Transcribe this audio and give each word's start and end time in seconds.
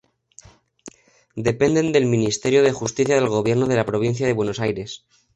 Dependen 1.35 1.91
del 1.91 2.07
ministerio 2.07 2.63
de 2.63 2.71
justicia 2.71 3.13
del 3.13 3.27
Gobierno 3.29 3.67
de 3.67 3.75
la 3.75 3.85
Provincia 3.85 4.25
de 4.25 4.33
Buenos 4.33 4.59
Aires. 4.59 5.05